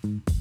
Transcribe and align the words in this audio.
Thank 0.00 0.22
you 0.28 0.37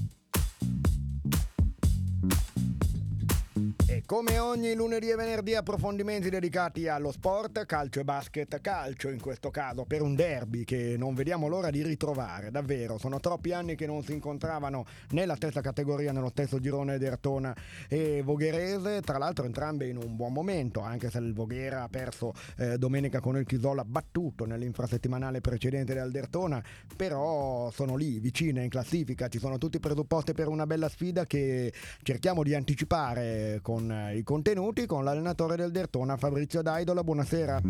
Come 4.07 4.39
ogni 4.39 4.73
lunedì 4.73 5.09
e 5.09 5.15
venerdì 5.15 5.53
approfondimenti 5.53 6.29
dedicati 6.29 6.87
allo 6.87 7.11
sport, 7.11 7.65
calcio 7.65 7.99
e 7.99 8.05
basket, 8.05 8.61
calcio 8.61 9.09
in 9.09 9.19
questo 9.19 9.49
caso, 9.49 9.83
per 9.83 10.01
un 10.01 10.15
derby 10.15 10.63
che 10.63 10.95
non 10.97 11.13
vediamo 11.13 11.49
l'ora 11.49 11.69
di 11.71 11.83
ritrovare, 11.83 12.49
davvero, 12.49 12.97
sono 12.97 13.19
troppi 13.19 13.51
anni 13.51 13.75
che 13.75 13.85
non 13.85 14.03
si 14.03 14.13
incontravano 14.13 14.85
nella 15.09 15.35
stessa 15.35 15.59
categoria, 15.59 16.13
nello 16.13 16.29
stesso 16.29 16.57
girone 16.61 16.97
Dertona 16.97 17.53
e 17.89 18.21
Vogherese, 18.23 19.01
tra 19.01 19.17
l'altro 19.17 19.43
entrambi 19.43 19.89
in 19.89 19.97
un 19.97 20.15
buon 20.15 20.31
momento, 20.31 20.79
anche 20.79 21.09
se 21.09 21.17
il 21.17 21.33
Voghera 21.33 21.83
ha 21.83 21.89
perso 21.89 22.31
eh, 22.59 22.77
domenica 22.77 23.19
con 23.19 23.35
il 23.35 23.45
Chisola 23.45 23.83
battuto 23.83 24.45
nell'infrasettimanale 24.45 25.41
precedente 25.41 25.93
del 25.93 26.11
Dertona, 26.11 26.63
però 26.95 27.69
sono 27.71 27.97
lì, 27.97 28.21
vicine 28.21 28.63
in 28.63 28.69
classifica, 28.69 29.27
ci 29.27 29.39
sono 29.39 29.57
tutti 29.57 29.75
i 29.75 29.81
presupposti 29.81 30.31
per 30.31 30.47
una 30.47 30.65
bella 30.65 30.87
sfida 30.87 31.25
che 31.25 31.73
cerchiamo 32.03 32.41
di 32.43 32.55
anticipare 32.55 33.59
con 33.61 33.95
i 34.15 34.23
contenuti 34.23 34.85
con 34.85 35.03
l'allenatore 35.03 35.55
del 35.55 35.71
Dertona 35.71 36.17
Fabrizio 36.17 36.61
Daidola. 36.61 37.03
Buonasera. 37.03 37.61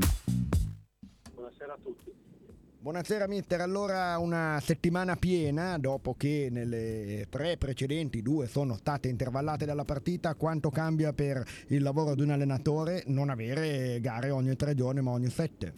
Buonasera 1.33 1.73
a 1.73 1.77
tutti. 1.81 2.13
Buonasera 2.79 3.27
mister, 3.27 3.59
allora 3.59 4.17
una 4.17 4.59
settimana 4.61 5.17
piena 5.17 5.77
dopo 5.77 6.13
che 6.13 6.47
nelle 6.49 7.25
tre 7.29 7.57
precedenti 7.57 8.21
due 8.21 8.47
sono 8.47 8.75
state 8.75 9.09
intervallate 9.09 9.65
dalla 9.65 9.83
partita, 9.83 10.35
quanto 10.35 10.69
cambia 10.69 11.11
per 11.11 11.43
il 11.67 11.81
lavoro 11.81 12.15
di 12.15 12.21
un 12.21 12.29
allenatore 12.29 13.03
non 13.07 13.29
avere 13.29 13.99
gare 13.99 14.29
ogni 14.29 14.55
tre 14.55 14.73
giorni 14.73 15.01
ma 15.01 15.11
ogni 15.11 15.27
sette? 15.27 15.73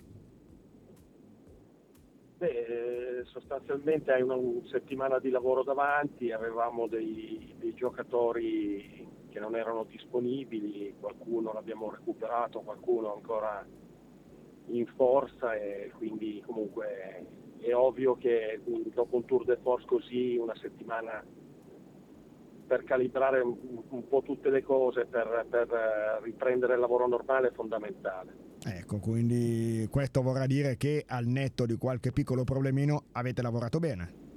Beh, 2.38 3.24
sostanzialmente 3.26 4.12
hai 4.12 4.22
una, 4.22 4.36
una 4.36 4.68
settimana 4.70 5.18
di 5.18 5.32
lavoro 5.32 5.64
davanti, 5.64 6.32
avevamo 6.32 6.86
dei, 6.88 7.56
dei 7.58 7.74
giocatori 7.74 9.08
che 9.30 9.40
non 9.40 9.56
erano 9.56 9.84
disponibili, 9.84 10.96
qualcuno 11.00 11.54
l'abbiamo 11.54 11.90
recuperato, 11.90 12.62
qualcuno 12.62 13.14
ancora 13.14 13.66
in 14.66 14.86
forza 14.96 15.56
e 15.56 15.92
quindi 15.98 16.44
comunque 16.46 17.26
è 17.60 17.74
ovvio 17.74 18.16
che 18.16 18.62
dopo 18.94 19.16
un 19.16 19.26
tour 19.26 19.46
de 19.46 19.58
force 19.62 19.86
così 19.86 20.38
una 20.38 20.56
settimana 20.56 21.24
per 22.68 22.84
calibrare 22.84 23.42
un, 23.42 24.08
po' 24.08 24.22
tutte 24.22 24.52
le 24.52 24.62
cose, 24.62 25.06
per, 25.06 25.48
per 25.50 26.20
riprendere 26.22 26.76
il 26.76 26.80
lavoro 26.80 27.08
normale 27.08 27.48
è 27.48 27.52
fondamentale. 27.52 28.48
Ecco, 28.64 29.00
quindi 29.00 29.88
questo 29.90 30.22
vorrà 30.22 30.46
dire 30.46 30.78
che 30.78 31.04
al 31.08 31.26
netto 31.26 31.66
di 31.66 31.78
qualche 31.78 32.12
piccolo 32.12 32.44
problemino 32.44 33.06
avete 33.14 33.42
lavorato 33.42 33.80
bene 33.80 34.28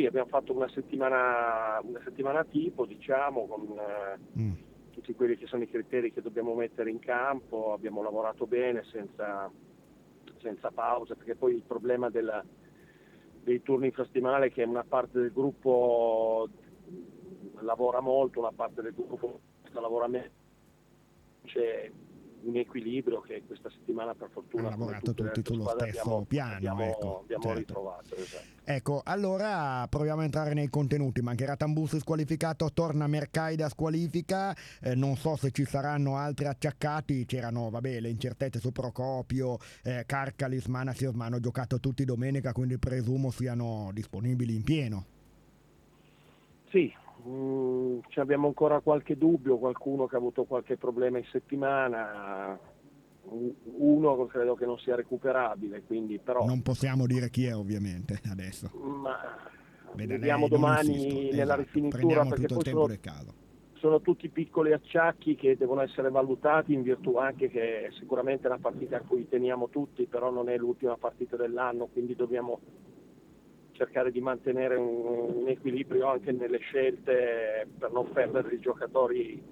sì, 0.00 0.06
abbiamo 0.06 0.28
fatto 0.28 0.54
una 0.54 0.68
settimana, 0.70 1.78
una 1.82 2.00
settimana 2.02 2.44
tipo, 2.44 2.86
diciamo, 2.86 3.46
con 3.46 3.78
eh, 3.78 4.40
mm. 4.40 4.52
tutti 4.90 5.14
quelli 5.14 5.36
che 5.36 5.46
sono 5.46 5.62
i 5.62 5.68
criteri 5.68 6.12
che 6.12 6.22
dobbiamo 6.22 6.54
mettere 6.54 6.90
in 6.90 7.00
campo, 7.00 7.74
abbiamo 7.74 8.02
lavorato 8.02 8.46
bene 8.46 8.82
senza, 8.90 9.50
senza 10.38 10.70
pause, 10.70 11.16
perché 11.16 11.34
poi 11.34 11.54
il 11.54 11.64
problema 11.66 12.08
della, 12.08 12.42
dei 13.42 13.62
turni 13.62 13.86
infrasettimanali 13.86 14.48
è 14.48 14.52
che 14.52 14.62
una 14.62 14.84
parte 14.84 15.20
del 15.20 15.32
gruppo 15.32 16.48
lavora 17.60 18.00
molto, 18.00 18.38
una 18.38 18.52
parte 18.52 18.80
del 18.80 18.94
gruppo 18.94 19.40
lavora 19.72 20.08
meno. 20.08 20.38
C'è 21.44 21.90
un 22.42 22.56
equilibrio 22.56 23.20
che 23.20 23.42
questa 23.46 23.70
settimana 23.70 24.14
per 24.14 24.28
fortuna 24.30 24.68
ha 24.68 24.70
lavorato 24.70 25.12
tutti 25.14 25.42
sullo 25.44 25.68
stesso 25.68 26.00
abbiamo, 26.00 26.24
piano 26.24 26.54
abbiamo, 26.54 26.82
ecco, 26.84 27.20
abbiamo 27.20 27.42
certo. 27.42 27.58
ritrovato 27.58 28.16
esatto. 28.16 28.44
ecco 28.64 29.02
allora 29.04 29.86
proviamo 29.88 30.20
a 30.20 30.24
entrare 30.24 30.54
nei 30.54 30.68
contenuti 30.68 31.20
mancherà 31.20 31.56
Tambussi 31.56 31.98
squalificato 31.98 32.70
torna 32.72 33.06
Mercaida 33.06 33.68
squalifica 33.68 34.56
eh, 34.80 34.94
non 34.94 35.16
so 35.16 35.36
se 35.36 35.50
ci 35.50 35.64
saranno 35.64 36.16
altri 36.16 36.46
acciaccati 36.46 37.26
c'erano 37.26 37.70
vabbè 37.70 38.00
le 38.00 38.08
incertezze 38.08 38.58
su 38.58 38.72
Procopio 38.72 39.58
eh, 39.82 40.04
Carcalis 40.06 40.66
Manasios 40.66 41.14
ma 41.14 41.26
hanno 41.26 41.40
giocato 41.40 41.80
tutti 41.80 42.04
domenica 42.04 42.52
quindi 42.52 42.78
presumo 42.78 43.30
siano 43.30 43.90
disponibili 43.92 44.54
in 44.54 44.62
pieno 44.62 45.04
sì, 46.70 46.92
Mm, 47.28 47.98
abbiamo 48.16 48.46
ancora 48.46 48.80
qualche 48.80 49.16
dubbio, 49.16 49.58
qualcuno 49.58 50.06
che 50.06 50.14
ha 50.14 50.18
avuto 50.18 50.44
qualche 50.44 50.76
problema 50.76 51.18
in 51.18 51.24
settimana, 51.30 52.58
uno 53.76 54.26
credo 54.26 54.54
che 54.54 54.66
non 54.66 54.78
sia 54.78 54.96
recuperabile, 54.96 55.82
quindi 55.82 56.18
però... 56.18 56.44
Non 56.44 56.62
possiamo 56.62 57.06
dire 57.06 57.30
chi 57.30 57.46
è 57.46 57.54
ovviamente 57.54 58.20
adesso. 58.30 58.70
Ma 58.74 59.18
Bene, 59.92 60.18
vediamo 60.18 60.48
domani 60.48 61.30
nella 61.30 61.54
esatto. 61.54 61.60
rifinitura 61.60 62.24
perché 62.24 62.46
poi 62.46 62.64
sono, 62.64 62.88
sono, 63.74 64.00
tutti 64.00 64.28
piccoli 64.28 64.72
acciacchi 64.72 65.34
che 65.34 65.56
devono 65.56 65.82
essere 65.82 66.10
valutati 66.10 66.72
in 66.72 66.82
virtù 66.82 67.16
anche 67.16 67.48
che 67.48 67.90
sicuramente 67.98 68.44
è 68.44 68.50
una 68.50 68.60
partita 68.60 68.98
a 68.98 69.00
cui 69.00 69.28
teniamo 69.28 69.68
tutti, 69.68 70.06
però 70.06 70.30
non 70.30 70.48
è 70.48 70.56
l'ultima 70.56 70.96
partita 70.96 71.36
dell'anno, 71.36 71.86
quindi 71.86 72.14
dobbiamo 72.14 72.60
cercare 73.80 74.10
di 74.10 74.20
mantenere 74.20 74.76
un, 74.76 75.40
un, 75.40 75.48
equilibrio 75.48 76.08
anche 76.08 76.32
nelle 76.32 76.58
scelte 76.58 77.66
per 77.78 77.90
non 77.90 78.12
perdere 78.12 78.54
i 78.54 78.60
giocatori 78.60 79.42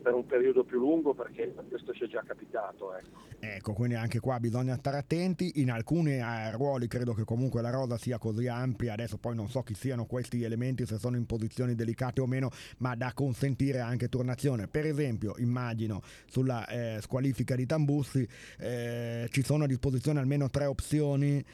per 0.00 0.14
un 0.14 0.26
periodo 0.26 0.64
più 0.64 0.78
lungo 0.78 1.14
perché 1.14 1.54
questo 1.68 1.92
ci 1.92 2.04
è 2.04 2.06
già 2.06 2.22
capitato. 2.26 2.94
Ecco. 2.94 3.20
ecco, 3.40 3.72
quindi 3.72 3.96
anche 3.96 4.20
qua 4.20 4.38
bisogna 4.38 4.76
stare 4.76 4.98
attenti, 4.98 5.60
in 5.60 5.70
alcuni 5.70 6.18
eh, 6.18 6.52
ruoli 6.52 6.86
credo 6.86 7.12
che 7.12 7.24
comunque 7.24 7.62
la 7.62 7.70
rosa 7.70 7.96
sia 7.96 8.18
così 8.18 8.46
ampia, 8.46 8.92
adesso 8.92 9.18
poi 9.18 9.34
non 9.34 9.48
so 9.48 9.62
chi 9.62 9.74
siano 9.74 10.04
questi 10.04 10.42
elementi, 10.42 10.86
se 10.86 10.98
sono 10.98 11.16
in 11.16 11.24
posizioni 11.24 11.74
delicate 11.74 12.20
o 12.20 12.26
meno, 12.26 12.50
ma 12.78 12.94
da 12.94 13.12
consentire 13.14 13.80
anche 13.80 14.08
turnazione. 14.08 14.68
Per 14.68 14.84
esempio, 14.86 15.34
immagino 15.38 16.02
sulla 16.26 16.66
eh, 16.66 16.98
squalifica 17.00 17.54
di 17.54 17.64
Tambussi 17.64 18.26
eh, 18.58 19.26
ci 19.30 19.42
sono 19.42 19.64
a 19.64 19.66
disposizione 19.66 20.18
almeno 20.18 20.48
tre 20.50 20.66
opzioni 20.66 21.44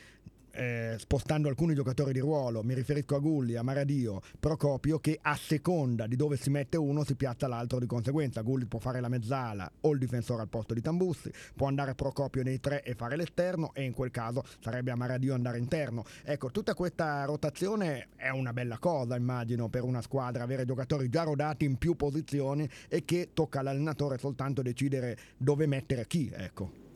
eh, 0.53 0.97
spostando 0.99 1.49
alcuni 1.49 1.75
giocatori 1.75 2.13
di 2.13 2.19
ruolo, 2.19 2.63
mi 2.63 2.75
riferisco 2.75 3.17
a 3.17 3.19
Gulli, 3.19 3.57
a 3.57 3.63
Maradio, 3.63 4.21
Procopio, 4.39 4.99
che 4.99 5.19
a 5.21 5.37
seconda 5.37 6.07
di 6.07 6.17
dove 6.17 6.37
si 6.37 6.51
mette 6.51 6.77
uno 6.77 7.05
si 7.05 7.15
piazza 7.15 7.47
l'altro 7.47 7.79
di 7.79 7.87
conseguenza. 7.87 8.43
Gulli 8.43 8.67
può 8.67 8.79
fare 8.79 9.01
la 9.01 9.09
mezzala 9.09 9.71
o 9.83 9.93
il 9.93 9.99
difensore 9.99 10.43
al 10.43 10.49
posto 10.49 10.75
di 10.75 10.81
Tambussi, 10.81 11.33
può 11.55 11.67
andare 11.67 11.95
Procopio 11.95 12.43
nei 12.43 12.61
tre 12.61 12.83
e 12.83 12.95
fare 12.95 13.17
l'esterno 13.17 13.73
e 13.75 13.85
in 13.85 13.93
quel 13.93 14.11
caso 14.11 14.45
sarebbe 14.61 14.91
a 14.91 14.97
Maradio 14.97 15.35
andare 15.35 15.59
interno. 15.59 16.05
Ecco, 16.25 16.51
tutta 16.51 16.75
questa 16.75 17.25
rotazione 17.25 18.09
è 18.17 18.29
una 18.31 18.53
bella 18.53 18.79
cosa, 18.79 19.17
immagino, 19.17 19.69
per 19.69 19.85
una 19.85 20.03
squadra, 20.03 20.43
avere 20.43 20.65
giocatori 20.65 21.09
già 21.09 21.23
rodati 21.23 21.65
in 21.65 21.77
più 21.77 21.95
posizioni 21.97 22.69
e 22.89 23.05
che 23.05 23.31
tocca 23.35 23.61
all'allenatore 23.61 24.19
soltanto 24.19 24.63
decidere 24.63 25.17
dove 25.37 25.67
mettere 25.67 26.07
chi, 26.07 26.31
ecco. 26.33 26.90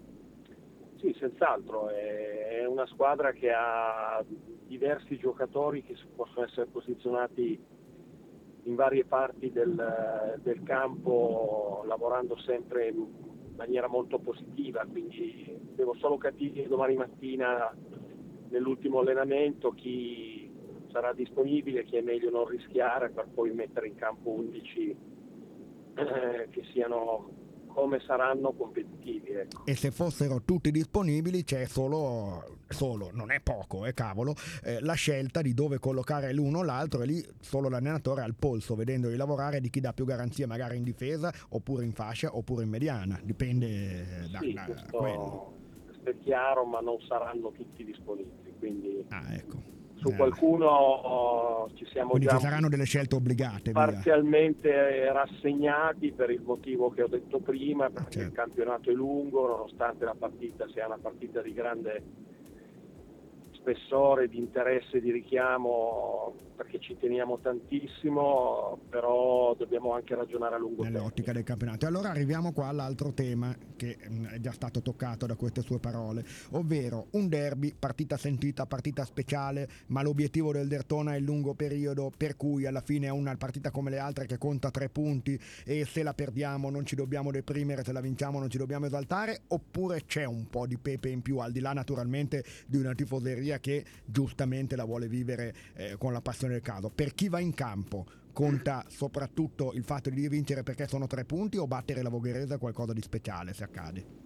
Sì, 1.05 1.15
senz'altro, 1.19 1.91
è 1.91 2.65
una 2.65 2.87
squadra 2.87 3.33
che 3.33 3.53
ha 3.53 4.25
diversi 4.67 5.19
giocatori 5.19 5.83
che 5.83 5.95
possono 6.17 6.47
essere 6.47 6.65
posizionati 6.65 7.63
in 8.63 8.75
varie 8.75 9.05
parti 9.05 9.53
del, 9.53 10.41
del 10.43 10.63
campo 10.63 11.85
lavorando 11.87 12.39
sempre 12.39 12.89
in 12.89 13.07
maniera 13.55 13.87
molto 13.87 14.19
positiva, 14.19 14.87
quindi 14.91 15.55
devo 15.75 15.93
solo 15.97 16.17
capire 16.17 16.67
domani 16.69 16.95
mattina 16.95 17.71
nell'ultimo 18.49 19.01
allenamento 19.01 19.73
chi 19.73 20.51
sarà 20.91 21.13
disponibile, 21.13 21.85
chi 21.85 21.99
è 21.99 22.01
meglio 22.01 22.31
non 22.31 22.47
rischiare 22.47 23.11
per 23.11 23.27
poi 23.27 23.53
mettere 23.53 23.89
in 23.89 23.97
campo 23.97 24.31
11 24.31 24.97
eh, 25.97 26.49
che 26.49 26.65
siano 26.73 27.44
come 27.75 28.01
saranno 28.07 28.53
competitivi. 28.53 29.31
Ecco. 29.31 29.67
E 29.67 29.75
se 29.75 29.91
fossero 29.91 30.43
tutti 30.43 30.71
disponibili 30.71 31.43
c'è 31.43 31.67
solo, 31.67 32.59
solo 32.69 33.11
non 33.13 33.33
è 33.33 33.41
poco, 33.41 33.85
eh, 33.85 33.93
cavolo, 33.93 34.35
eh, 34.63 34.81
la 34.81 34.95
scelta 34.95 35.43
di 35.43 35.53
dove 35.53 35.79
collocare 35.79 36.33
l'uno 36.33 36.61
o 36.61 36.63
l'altro 36.63 37.03
e 37.03 37.07
lì 37.07 37.27
solo 37.41 37.69
l'allenatore 37.69 38.23
ha 38.23 38.27
il 38.27 38.37
polso, 38.39 38.77
vedendoli 38.77 39.17
lavorare 39.17 39.61
di 39.61 39.69
chi 39.69 39.81
dà 39.81 39.93
più 39.93 40.05
garanzie 40.05 40.47
magari 40.47 40.77
in 40.77 40.85
difesa 40.85 41.33
oppure 41.51 41.85
in 41.85 41.93
fascia 41.93 42.37
oppure 42.37 42.63
in 42.63 42.71
mediana, 42.71 43.21
dipende 43.23 44.29
da, 44.31 44.39
sì, 44.39 44.53
da 44.53 44.65
questo, 44.65 44.97
quello. 44.97 45.53
Questo 45.85 46.11
è 46.11 46.19
chiaro, 46.19 46.65
ma 46.65 46.81
non 46.81 47.01
saranno 47.01 47.51
tutti 47.51 47.85
disponibili. 47.85 48.55
Quindi... 48.59 49.05
Ah, 49.09 49.35
ecco 49.35 49.83
su 50.05 50.09
eh. 50.11 50.17
qualcuno 50.17 51.69
ci 51.75 51.87
siamo 51.87 52.11
Quindi 52.11 52.29
già 52.29 52.37
ci 52.37 52.43
saranno 52.43 52.69
delle 52.69 52.85
scelte 52.85 53.15
obbligate 53.15 53.73
parzialmente 53.73 54.69
via. 54.69 55.13
rassegnati 55.13 56.13
per 56.13 56.31
il 56.31 56.43
motivo 56.43 56.91
che 56.91 57.03
ho 57.03 57.09
detto 57.09 57.39
prima 57.39 57.89
perché 57.89 58.11
certo. 58.11 58.29
il 58.29 58.35
campionato 58.35 58.91
è 58.91 58.93
lungo 58.93 59.47
nonostante 59.47 60.05
la 60.05 60.15
partita 60.19 60.69
sia 60.69 60.87
una 60.87 60.99
partita 61.01 61.41
di 61.41 61.53
grande 61.55 62.03
spessore, 63.65 64.29
di 64.29 64.37
interesse, 64.37 65.01
di 65.01 65.11
richiamo 65.11 66.35
perché 66.55 66.79
ci 66.79 66.97
teniamo 66.99 67.39
tantissimo, 67.41 68.79
però 68.89 69.55
dobbiamo 69.57 69.93
anche 69.93 70.15
ragionare 70.15 70.55
a 70.55 70.59
lungo. 70.59 70.85
Nell'ottica 70.85 71.33
del 71.33 71.43
campionato. 71.43 71.87
Allora 71.87 72.11
arriviamo 72.11 72.53
qua 72.53 72.69
all'altro 72.69 73.13
tema 73.13 73.55
che 73.77 73.99
mm, 74.09 74.27
è 74.27 74.41
già 74.41 74.53
stato 74.53 74.81
toccato 74.81 75.27
da 75.27 75.35
queste 75.35 75.63
sue 75.63 75.79
parole, 75.79 76.25
ovvero 76.53 77.09
un 77.13 77.29
derby, 77.29 77.75
partita 77.77 78.17
sentita, 78.17 78.67
partita 78.67 79.05
speciale, 79.05 79.69
ma 79.87 80.03
l'obiettivo 80.03 80.53
del 80.53 80.69
Dertona 80.69 81.15
è 81.15 81.17
il 81.17 81.25
lungo 81.25 81.55
periodo, 81.55 82.13
per 82.17 82.37
cui 82.37 82.67
alla 82.67 82.83
fine 82.83 83.07
è 83.07 83.11
una 83.11 83.35
partita 83.37 83.71
come 83.71 83.91
le 83.91 83.99
altre 83.99 84.27
che 84.27 84.39
conta 84.39 84.71
tre 84.71 84.89
punti 84.89 85.39
e 85.65 85.85
se 85.85 86.03
la 86.03 86.15
perdiamo 86.15 86.71
non 86.71 86.87
ci 86.87 86.95
dobbiamo 86.95 87.31
deprimere, 87.33 87.83
se 87.83 87.93
la 87.93 88.01
vinciamo 88.01 88.39
non 88.39 88.49
ci 88.49 88.59
dobbiamo 88.59 88.87
esaltare, 88.87 89.43
oppure 89.49 90.05
c'è 90.05 90.25
un 90.25 90.49
po' 90.49 90.67
di 90.67 90.79
pepe 90.79 91.09
in 91.09 91.23
più, 91.23 91.39
al 91.39 91.51
di 91.51 91.61
là 91.61 91.73
naturalmente 91.73 92.45
di 92.67 92.77
una 92.77 92.95
tifoseria 92.95 93.54
che 93.59 93.85
giustamente 94.05 94.77
la 94.77 94.85
vuole 94.85 95.09
vivere 95.09 95.55
eh, 95.75 95.97
con 95.99 96.13
la 96.13 96.21
passione 96.21 96.55
del 96.55 96.63
caso. 96.63 96.91
Per 96.91 97.15
chi 97.15 97.29
va 97.29 97.41
in 97.41 97.55
campo 97.55 98.05
conta 98.33 98.85
soprattutto 98.89 99.73
il 99.73 99.85
fatto 99.85 100.11
di 100.11 100.29
vincere 100.29 100.63
perché 100.63 100.87
sono 100.89 101.07
tre 101.07 101.25
punti 101.25 101.57
o 101.57 101.67
battere 101.67 102.03
la 102.03 102.09
Vogherese 102.09 102.55
è 102.55 102.59
qualcosa 102.59 102.93
di 102.93 103.01
speciale 103.01 103.55
se 103.55 103.65
accade? 103.65 104.23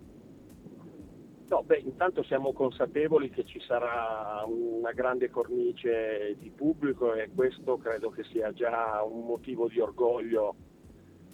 No, 1.49 1.63
beh, 1.63 1.79
intanto 1.79 2.23
siamo 2.25 2.53
consapevoli 2.53 3.31
che 3.31 3.45
ci 3.45 3.59
sarà 3.61 4.45
una 4.47 4.93
grande 4.93 5.31
cornice 5.31 6.37
di 6.39 6.51
pubblico 6.51 7.15
e 7.15 7.31
questo 7.35 7.79
credo 7.79 8.11
che 8.11 8.23
sia 8.25 8.53
già 8.53 9.03
un 9.03 9.25
motivo 9.25 9.67
di 9.69 9.81
orgoglio 9.81 10.55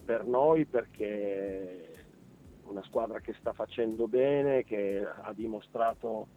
per 0.05 0.25
noi 0.25 0.67
perché 0.67 1.95
una 2.67 2.83
squadra 2.85 3.21
che 3.21 3.35
sta 3.41 3.53
facendo 3.53 4.07
bene, 4.07 4.65
che 4.65 5.05
ha 5.05 5.33
dimostrato 5.33 6.29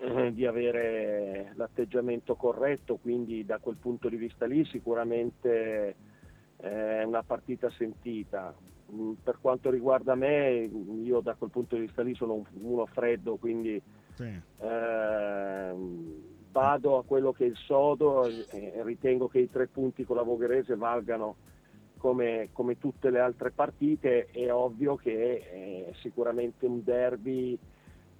eh, 0.00 0.32
di 0.32 0.46
avere 0.46 1.52
l'atteggiamento 1.56 2.34
corretto, 2.34 2.96
quindi 2.96 3.44
da 3.44 3.58
quel 3.58 3.76
punto 3.76 4.08
di 4.08 4.16
vista 4.16 4.46
lì 4.46 4.64
sicuramente 4.64 5.94
è 6.56 7.02
una 7.02 7.22
partita 7.22 7.70
sentita. 7.70 8.54
Mm, 8.92 9.12
per 9.22 9.38
quanto 9.40 9.70
riguarda 9.70 10.14
me, 10.14 10.68
io 11.02 11.20
da 11.20 11.34
quel 11.34 11.50
punto 11.50 11.74
di 11.76 11.82
vista 11.82 12.02
lì 12.02 12.14
sono 12.14 12.44
uno 12.60 12.86
freddo, 12.86 13.36
quindi 13.36 13.80
sì. 14.14 14.24
eh, 14.24 15.74
vado 16.50 16.96
a 16.96 17.04
quello 17.04 17.32
che 17.32 17.44
è 17.44 17.48
il 17.48 17.56
sodo 17.56 18.24
e 18.24 18.82
ritengo 18.82 19.28
che 19.28 19.40
i 19.40 19.50
tre 19.50 19.66
punti 19.66 20.04
con 20.04 20.16
la 20.16 20.22
Vogherese 20.22 20.76
valgano 20.76 21.36
come, 21.98 22.48
come 22.52 22.78
tutte 22.78 23.10
le 23.10 23.20
altre 23.20 23.50
partite. 23.50 24.28
È 24.30 24.50
ovvio 24.52 24.96
che 24.96 25.86
è 25.88 25.92
sicuramente 26.00 26.66
un 26.66 26.82
derby 26.82 27.58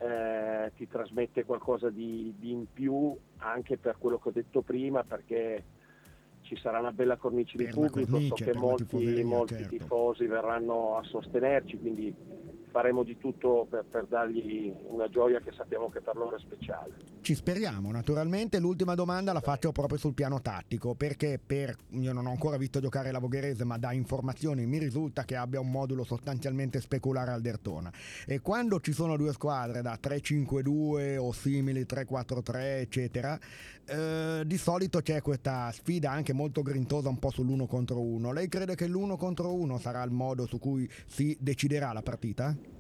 eh, 0.01 0.73
ti 0.77 0.89
trasmette 0.89 1.45
qualcosa 1.45 1.91
di, 1.91 2.35
di, 2.39 2.53
in 2.53 2.65
più 2.73 3.15
anche 3.39 3.77
per 3.77 3.97
quello 3.99 4.19
che 4.19 4.31
ho 4.31 4.33
detto 4.33 4.63
prima 4.63 5.05
perché 5.05 5.63
ci 6.41 6.57
sarà 6.57 6.79
una 6.79 6.93
bella 6.93 7.17
cornice 7.17 7.59
di 7.59 7.67
pubblico, 7.67 8.11
cornice, 8.11 8.45
so 8.45 8.51
che 8.51 8.55
molti, 8.55 9.23
molti 9.23 9.55
certo. 9.55 9.69
tifosi 9.69 10.27
verranno 10.27 10.97
a 10.97 11.03
sostenerci, 11.03 11.79
quindi 11.79 12.15
faremo 12.71 13.03
di 13.03 13.19
tutto 13.19 13.67
per, 13.69 13.85
per, 13.85 14.07
dargli 14.07 14.73
una 14.87 15.09
gioia 15.09 15.41
che 15.41 15.53
sappiamo 15.53 15.91
che 15.91 16.01
per 16.01 16.17
loro 16.17 16.37
è 16.37 16.41
speciale. 16.41 16.95
Ci 17.23 17.35
speriamo, 17.35 17.91
naturalmente. 17.91 18.59
L'ultima 18.59 18.95
domanda 18.95 19.35
la 19.35 19.41
faccio 19.41 19.73
proprio 19.73 19.99
sul 19.99 20.15
piano 20.15 20.41
tattico, 20.41 20.95
perché 20.95 21.39
per, 21.45 21.77
io 21.91 22.15
non 22.15 22.27
ho 22.27 22.31
ancora 22.31 22.57
visto 22.57 22.81
giocare 22.81 23.13
la 23.13 23.19
Vogherese, 23.19 23.65
ma 23.65 23.77
da 23.77 23.93
informazioni 23.93 24.65
mi 24.65 24.79
risulta 24.79 25.25
che 25.25 25.37
abbia 25.37 25.61
un 25.61 25.71
modulo 25.71 26.03
sostanzialmente 26.03 26.81
speculare 26.81 27.33
al 27.33 27.43
Dertona. 27.43 27.93
E 28.27 28.41
quando 28.41 28.81
ci 28.81 28.93
sono 28.93 29.19
due 29.19 29.33
squadre 29.33 29.83
da 29.83 29.99
3-5-2 30.03 31.19
o 31.19 31.33
simili 31.33 31.83
3-4-3, 31.83 32.55
eccetera, 32.81 33.39
eh, 33.85 34.43
di 34.47 34.57
solito 34.57 35.01
c'è 35.01 35.21
questa 35.21 35.71
sfida 35.73 36.11
anche 36.11 36.33
molto 36.33 36.63
grintosa 36.63 37.11
un 37.11 37.19
po' 37.19 37.31
sull'uno 37.31 37.67
contro 37.67 38.01
uno. 38.01 38.33
Lei 38.33 38.49
crede 38.49 38.75
che 38.75 38.87
l'uno 38.87 39.19
contro 39.19 39.55
uno 39.55 39.79
sarà 39.79 40.03
il 40.05 40.11
modo 40.11 40.47
su 40.47 40.59
cui 40.59 40.91
si 41.05 41.37
deciderà 41.39 41.93
la 41.93 42.03
partita? 42.03 42.80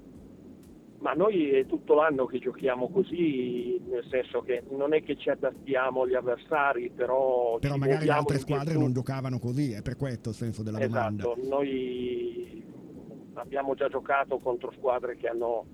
Ma 1.01 1.13
noi 1.13 1.49
è 1.51 1.65
tutto 1.65 1.95
l'anno 1.95 2.27
che 2.27 2.39
giochiamo 2.39 2.91
così, 2.91 3.81
nel 3.89 4.05
senso 4.11 4.43
che 4.43 4.63
non 4.71 4.93
è 4.93 5.03
che 5.03 5.17
ci 5.17 5.31
adattiamo 5.31 6.03
agli 6.03 6.15
avversari, 6.15 6.91
però... 6.91 7.59
Però 7.59 7.77
magari 7.77 8.05
le 8.05 8.13
altre 8.13 8.39
squadre 8.39 8.75
non 8.75 8.93
giocavano 8.93 9.39
così, 9.39 9.73
è 9.73 9.81
per 9.81 9.97
questo 9.97 10.29
il 10.29 10.35
senso 10.35 10.63
della 10.63 10.79
esatto. 10.79 11.35
domanda. 11.35 11.49
Noi 11.49 12.63
abbiamo 13.35 13.75
già 13.75 13.89
giocato 13.89 14.39
contro 14.41 14.73
squadre 14.73 15.17
che 15.17 15.27
hanno 15.29 15.65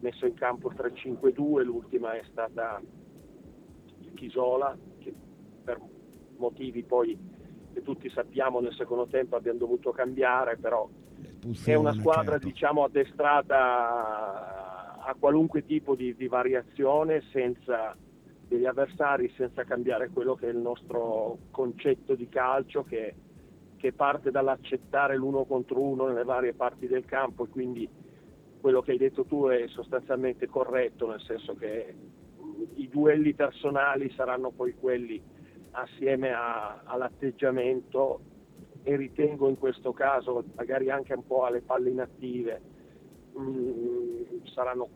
messo 0.00 0.24
in 0.24 0.34
campo 0.34 0.70
il 0.70 0.76
3-5-2, 0.76 1.64
l'ultima 1.64 2.12
è 2.12 2.22
stata 2.30 2.80
il 3.98 4.14
Chisola, 4.14 4.76
che 4.98 5.12
per 5.64 5.80
motivi 6.36 6.84
poi 6.84 7.18
che 7.72 7.82
tutti 7.82 8.08
sappiamo 8.10 8.60
nel 8.60 8.74
secondo 8.74 9.08
tempo 9.08 9.34
abbiamo 9.34 9.58
dovuto 9.58 9.90
cambiare, 9.90 10.56
però 10.58 10.88
è 11.64 11.74
una 11.74 11.92
squadra 11.92 12.32
certo. 12.32 12.46
diciamo 12.46 12.84
addestrata 12.84 14.65
a 15.08 15.14
qualunque 15.14 15.64
tipo 15.64 15.94
di, 15.94 16.14
di 16.16 16.26
variazione 16.26 17.22
senza 17.32 17.96
degli 18.48 18.64
avversari 18.64 19.32
senza 19.36 19.64
cambiare 19.64 20.08
quello 20.10 20.34
che 20.34 20.46
è 20.46 20.50
il 20.50 20.58
nostro 20.58 21.38
concetto 21.50 22.14
di 22.14 22.28
calcio 22.28 22.84
che, 22.84 23.14
che, 23.76 23.92
parte 23.92 24.30
dall'accettare 24.30 25.16
l'uno 25.16 25.44
contro 25.44 25.80
uno 25.80 26.06
nelle 26.06 26.22
varie 26.22 26.54
parti 26.54 26.86
del 26.86 27.04
campo 27.04 27.44
e 27.44 27.48
quindi 27.48 27.88
quello 28.60 28.82
che 28.82 28.92
hai 28.92 28.98
detto 28.98 29.24
tu 29.24 29.46
è 29.46 29.66
sostanzialmente 29.68 30.46
corretto, 30.46 31.08
nel 31.08 31.20
senso 31.20 31.54
che 31.54 31.94
i 32.74 32.88
duelli 32.88 33.34
personali 33.34 34.10
saranno 34.10 34.50
poi 34.50 34.74
quelli 34.74 35.20
assieme 35.72 36.32
a, 36.32 36.82
all'atteggiamento 36.84 38.20
e 38.82 38.96
ritengo 38.96 39.48
in 39.48 39.58
questo 39.58 39.92
caso 39.92 40.44
magari 40.54 40.90
anche 40.90 41.14
un 41.14 41.26
po' 41.26 41.44
alle 41.44 41.62
palle 41.62 41.90
inattive 41.90 42.74
mh, 43.36 43.42
mm, 43.42 44.46
saranno 44.54 44.88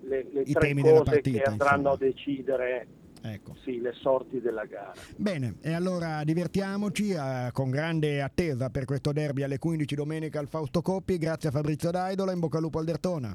le, 0.00 0.26
le 0.32 0.44
tre 0.44 0.74
cose 0.74 1.02
partita, 1.02 1.38
che 1.38 1.42
andranno 1.42 1.76
insomma. 1.76 1.92
a 1.92 1.96
decidere 1.96 2.86
Ecco. 3.26 3.56
Sì, 3.62 3.80
le 3.80 3.94
sorti 3.94 4.38
della 4.38 4.66
gara. 4.66 4.92
Bene, 5.16 5.54
e 5.62 5.72
allora 5.72 6.22
divertiamoci 6.24 7.12
eh, 7.12 7.48
con 7.52 7.70
grande 7.70 8.20
attesa 8.20 8.68
per 8.68 8.84
questo 8.84 9.12
derby 9.12 9.42
alle 9.42 9.58
15 9.58 9.94
domenica 9.94 10.40
al 10.40 10.46
Fausto 10.46 10.82
Coppi. 10.82 11.16
Grazie 11.16 11.48
a 11.48 11.52
Fabrizio 11.52 11.90
Daidola, 11.90 12.32
in 12.32 12.40
bocca 12.40 12.58
al 12.58 12.64
lupo 12.64 12.80
al 12.80 12.84
Dertona. 12.84 13.34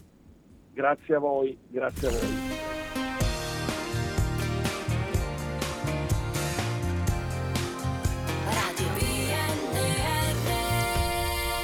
Grazie 0.72 1.16
a 1.16 1.20
voi, 1.20 1.58
grazie 1.68 2.08
a 2.08 2.12
voi. 2.12 2.68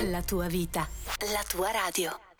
La 0.09 0.21
tua 0.23 0.47
vita, 0.47 0.87
la 1.31 1.43
tua 1.47 1.69
radio. 1.71 2.34